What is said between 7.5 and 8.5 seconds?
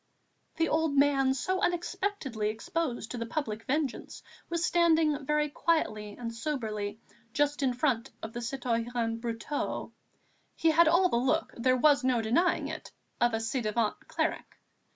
in front of the